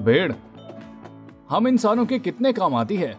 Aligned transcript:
भेड़। 0.00 0.32
हम 1.50 1.68
इंसानों 1.68 2.06
के 2.06 2.18
कितने 2.18 2.52
काम 2.52 2.74
आती 2.74 2.96
है। 2.96 3.14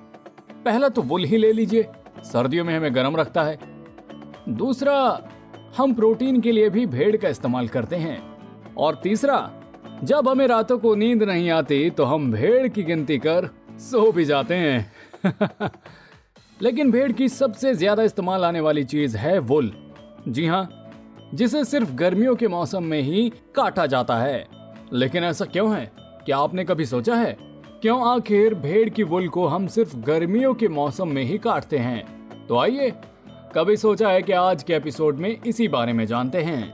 पहला 0.66 0.90
तो 0.90 1.02
वुल 1.02 1.24
ही 1.24 1.38
ले 1.38 1.52
लीजिए, 1.54 1.88
सर्दियों 2.24 2.66
में 2.66 2.78
हमें 2.78 2.96
गर्म 2.96 3.16
रखता 3.16 3.44
है। 3.44 3.60
दूसरा, 4.50 5.30
हम 5.78 5.94
प्रोटीन 5.94 6.42
के 6.42 6.52
लिए 6.52 6.70
भी 6.70 6.86
भेड़ 6.86 7.18
का 7.18 7.30
इस्तेमाल 7.30 7.68
करते 7.68 7.96
हैं। 7.96 8.20
और 8.78 9.00
तीसरा, 9.04 9.52
जब 10.04 10.30
हमें 10.30 10.48
रातों 10.48 10.78
को 10.78 10.96
नींद 10.96 11.24
नहीं 11.24 11.50
आती 11.50 11.90
तो 11.90 12.04
हम 12.04 12.32
भेड़ 12.32 12.68
की 12.68 12.84
गिनती 12.84 13.18
कर 13.18 13.50
सो 13.80 14.12
भी 14.12 14.26
जाते 14.26 14.56
हैं। 14.56 14.92
लेकिन 16.62 16.92
भेड़ 16.92 17.12
की 17.12 17.30
सबसे 17.30 17.74
ज़्यादा 17.74 18.04
इस्तेमाल 18.04 18.46
आने 18.46 18.60
वाली 18.60 18.84
चीज़ 18.84 19.18
है 19.18 19.38
वुल। 19.40 19.72
जी 20.28 20.48
हाँ 20.48 20.70
जिसे 21.34 21.64
सिर्फ़ 21.66 21.92
गर्मियों 21.92 22.36
के 22.36 22.48
मौसम 22.48 22.84
में 22.84 23.02
ही 23.02 23.32
काटा 23.56 23.86
जाता 23.86 24.18
है। 24.18 24.48
लेकिन 24.94 25.24
ऐसा 25.24 25.46
क्यों 25.46 25.76
है? 25.76 26.01
क्या 26.26 26.38
आपने 26.38 26.64
कभी 26.64 26.86
सोचा 26.86 27.16
है? 27.16 27.38
क्यों 27.82 28.02
आखिर 28.08 28.54
भेड़ 28.54 28.90
की 28.90 29.04
वुल 29.04 29.28
को 29.28 29.46
हम 29.48 29.66
सिर्फ़ 29.68 29.96
गर्मियों 29.98 30.54
के 30.54 30.68
मौसम 30.68 31.08
में 31.08 31.24
ही 31.24 31.38
काटते 31.38 31.78
हैं? 31.78 32.04
तो 32.48 32.58
आइए, 32.58 32.92
कभी 33.56 33.78
सोचा 33.78 34.10
है 34.10 34.22
कि 34.22 34.32
आज 34.32 34.64
के 34.64 34.74
एपिसोड 34.74 35.18
में 35.18 35.30
इसी 35.48 35.68
बारे 35.68 35.94
में 35.94 36.06
जानते 36.06 36.42
हैं। 36.42 36.74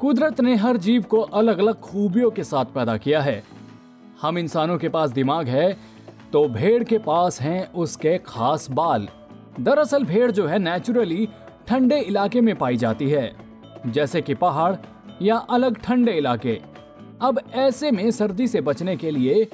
कुदरत 0.00 0.40
ने 0.40 0.54
हर 0.54 0.76
जीव 0.76 1.02
को 1.02 1.20
अलग 1.20 1.58
अलग 1.58 1.80
खूबियों 1.80 2.30
के 2.30 2.44
साथ 2.44 2.64
पैदा 2.64 2.96
किया 2.96 3.20
है। 3.20 3.42
हम 4.22 4.38
इंसानों 4.38 4.78
के 4.78 4.88
पास 4.88 5.10
दिमाग 5.10 5.48
है 5.48 5.72
तो 6.32 6.46
भेड़ 6.48 6.82
के 6.84 6.98
पास 6.98 7.40
हैं 7.40 7.72
उसके 7.72 8.16
खास 8.18 8.70
बाल। 8.70 9.08
दरअसल 9.60 10.04
भेड़ 10.04 10.30
जो 10.30 10.46
है 10.46 10.58
नेचुरली 10.58 11.28
ठंडे 11.68 12.00
इलाके 12.00 12.40
में 12.40 12.54
पाई 12.56 12.76
जाती 12.76 13.10
है, 13.10 13.32
जैसे 13.86 14.22
कि 14.22 14.34
पहाड़ 14.34 14.74
या 15.22 15.36
अलग 15.36 15.78
ठंडे 15.78 16.12
इलाके। 16.12 16.60
अब 17.22 17.38
ऐसे 17.54 17.90
में 17.90 18.10
सर्दी 18.10 18.46
से 18.48 18.60
बचने 18.60 18.96
के 18.96 19.10
लिए 19.10 19.44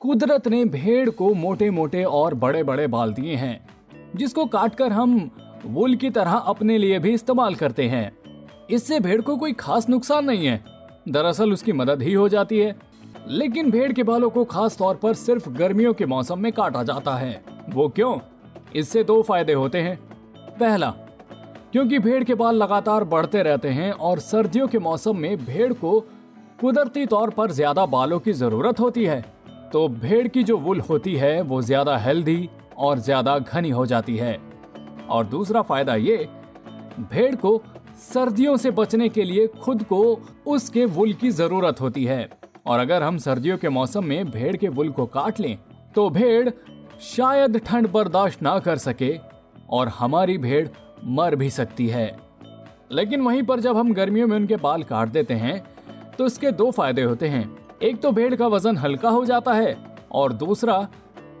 कुदरत 0.00 0.46
ने 0.48 0.64
भेड़ 0.64 1.10
को 1.10 1.32
मोटे 1.34 1.70
मोटे 1.70 2.02
और 2.04 2.34
बड़े 2.34 2.62
बड़े 2.62 2.86
बाल 2.86 3.12
दिए 3.12 3.34
हैं, 3.34 3.68
जिसको 4.16 4.44
काटकर 4.44 4.92
हम 4.92 5.30
वुल 5.66 5.94
की 5.94 6.10
तरह 6.10 6.32
अपने 6.32 6.76
लिए 6.78 6.98
भी 6.98 7.14
इस्तेमाल 7.14 7.54
करते 7.54 7.88
हैं। 7.88 8.10
इससे 8.70 9.00
भेड़ 9.00 9.20
को 9.20 9.36
कोई 9.36 9.52
खास 9.52 9.88
नुकसान 9.88 10.24
नहीं 10.24 10.46
है। 10.46 10.62
दरअसल 11.08 11.52
उसकी 11.52 11.72
मदद 11.72 12.02
ही 12.02 12.12
हो 12.12 12.28
जाती 12.28 12.58
है, 12.58 12.76
लेकिन 13.28 13.70
भेड़ 13.70 13.92
के 13.92 14.02
बालों 14.02 14.30
को 14.30 14.44
खास 14.44 14.78
तौर 14.78 14.94
पर 14.94 15.14
सिर्फ़ 15.14 15.48
गर्मियों 15.48 15.94
के 15.94 16.06
मौसम 16.06 16.38
में 16.38 16.52
काटा 16.52 16.82
जाता 16.82 17.16
है। 17.16 17.42
वो 17.68 17.88
क्यों? 17.88 18.18
इससे 18.76 19.04
दो 19.04 19.20
फ़ायदे 19.22 19.52
होते 19.52 19.78
हैं। 19.78 19.98
पहला, 20.60 20.90
क्योंकि 21.72 21.98
भेड़ 21.98 22.22
के 22.24 22.34
बाल 22.34 22.56
लगातार 22.56 23.04
बढ़ते 23.04 23.42
रहते 23.42 23.68
हैं 23.68 23.92
और 23.92 24.18
सर्दियों 24.20 24.68
के 24.68 24.78
मौसम 24.78 25.16
में 25.16 25.36
भेड़ 25.44 25.72
को 25.72 25.98
कुदरती 26.60 27.04
तौर 27.06 27.30
पर 27.30 27.50
ज़्यादा 27.52 27.84
बालों 27.86 28.18
की 28.20 28.32
ज़रूरत 28.34 28.80
होती 28.80 29.04
है 29.04 29.20
तो 29.72 29.86
भेड़ 29.90 30.26
की 30.28 30.42
जो 30.44 30.56
वुल 30.58 30.80
होती 30.80 31.14
है, 31.16 31.40
वो 31.42 31.60
ज़्यादा 31.62 31.96
हेल्दी 31.98 32.48
और 32.78 32.98
ज़्यादा 32.98 33.38
घनी 33.38 33.70
हो 33.70 33.84
जाती 33.86 34.16
है। 34.16 34.36
और 35.08 35.26
दूसरा 35.26 35.62
फ़ायदा 35.62 35.94
ये, 35.96 36.16
भेड़ 37.02 37.34
को 37.36 37.62
सर्दियों 38.02 38.56
से 38.56 38.70
बचने 38.72 39.08
के 39.08 39.24
लिए 39.24 39.46
खुद 39.62 39.82
को 39.84 40.02
उसके 40.46 40.84
वुल 40.88 41.12
की 41.14 41.30
ज़रूरत 41.30 41.80
होती 41.80 42.04
है। 42.04 42.28
और 42.66 42.78
अगर 42.78 43.02
हम 43.02 43.18
सर्दियों 43.18 43.58
के 43.58 43.68
मौसम 43.70 44.04
में 44.04 44.30
भेड़ 44.30 44.56
के 44.56 44.68
वुल 44.70 44.90
को 44.90 45.06
काट 45.08 45.40
लें 45.40 45.56
तो 45.94 46.08
भेड़ 46.10 46.50
शायद 47.06 47.56
ठंड 47.66 47.90
बर्दाश्त 47.92 48.42
ना 48.42 48.58
कर 48.58 48.78
सके 48.78 49.16
और 49.70 49.88
हमारी 49.90 50.38
भेड़ 50.38 50.66
मर 51.08 51.36
भी 51.36 51.50
सकती 51.52 51.88
है। 51.88 52.06
लेकिन 52.92 53.20
वहीं 53.22 53.42
पर 53.42 53.60
जब 53.60 53.76
हम 53.76 53.92
गर्मियों 53.94 54.26
में 54.28 54.36
उनके 54.36 54.56
बाल 54.58 54.82
काट 54.84 55.08
देते 55.10 55.34
हैं 55.36 55.62
तो 56.20 56.26
इसके 56.26 56.50
दो 56.52 56.70
फ़ायदे 56.70 57.02
होते 57.02 57.28
हैं। 57.28 57.44
एक 57.82 58.00
तो 58.00 58.10
भेड़ 58.12 58.34
का 58.34 58.46
वज़न 58.46 58.76
हल्का 58.76 59.08
हो 59.08 59.24
जाता 59.24 59.52
है 59.52 59.74
और 60.12 60.32
दूसरा, 60.32 60.76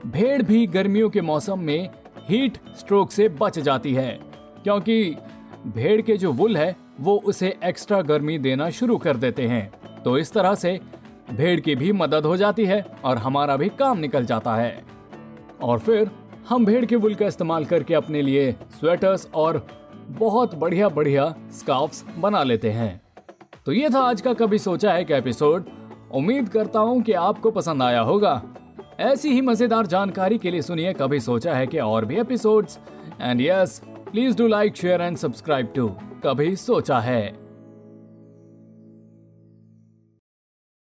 भेड़ 0.06 0.42
भी 0.42 0.66
गर्मियों 0.66 1.10
के 1.10 1.20
मौसम 1.20 1.58
में 1.58 1.88
हीट 2.28 2.56
स्ट्रोक 2.78 3.10
से 3.10 3.28
बच 3.28 3.58
जाती 3.58 3.92
है, 3.94 4.20
क्योंकि 4.64 5.16
भेड़ 5.66 6.00
के 6.02 6.16
जो 6.16 6.32
वुल 6.32 6.56
है, 6.56 6.76
वो 7.00 7.16
उसे 7.16 7.54
एक्स्ट्रा 7.64 8.00
गर्मी 8.02 8.38
देना 8.38 8.70
शुरू 8.70 8.96
कर 8.98 9.16
देते 9.16 9.46
हैं। 9.46 10.02
तो 10.02 10.16
इस 10.18 10.32
तरह 10.32 10.54
से 10.54 10.78
भेड़ 11.30 11.58
की 11.60 11.74
भी 11.74 11.92
मदद 11.92 12.26
हो 12.26 12.36
जाती 12.36 12.66
है 12.66 12.84
और 13.04 13.18
हमारा 13.18 13.56
भी 13.56 13.68
काम 13.68 13.98
निकल 13.98 14.24
जाता 14.24 14.54
है। 14.54 14.82
और 15.62 15.78
फिर, 15.78 16.10
हम 16.48 16.64
भेड़ 16.64 16.84
के 16.84 16.96
वुल 16.96 17.14
का 17.14 17.26
इस्तेमाल 17.26 17.64
करके 17.64 17.94
अपने 17.94 18.22
लिए 18.22 18.50
स्वेटर्स 18.80 19.28
और 19.34 19.66
बहुत 20.08 20.54
बढ़िया 20.54 20.88
बढ़िया 20.88 21.34
स्कार्फ्स 21.52 22.04
बना 22.18 22.42
लेते 22.42 22.70
हैं। 22.70 23.09
तो 23.70 23.74
ये 23.74 23.88
था 23.90 24.00
आज 24.00 24.20
का 24.20 24.32
कभी 24.32 24.58
सोचा 24.58 24.92
है 24.92 25.04
कि 25.04 25.14
एपिसोड। 25.14 25.64
उम्मीद 26.14 26.48
करता 26.48 26.80
हूँ 26.80 27.02
कि 27.02 27.12
आपको 27.12 27.50
पसंद 27.50 27.82
आया 27.82 28.00
होगा। 28.00 28.42
ऐसी 29.00 29.32
ही 29.32 29.40
मज़ेदार 29.40 29.86
जानकारी 29.86 30.38
के 30.38 30.50
लिए 30.50 30.62
सुनिए 30.62 30.92
कभी 30.92 31.20
सोचा 31.20 31.54
है 31.54 31.66
कि 31.66 31.78
और 31.78 32.04
भी 32.04 32.16
episodes. 32.16 32.78
And 33.20 33.40
yes 33.40 33.80
please 33.86 34.36
do 34.36 34.46
like 34.46 34.76
share 34.76 35.00
and 35.00 35.16
subscribe 35.16 35.72
to 35.76 35.88
कभी 36.24 36.56
सोचा 36.56 36.98
है। 36.98 37.39